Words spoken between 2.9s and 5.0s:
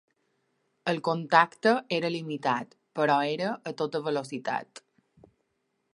però era a tota velocitat.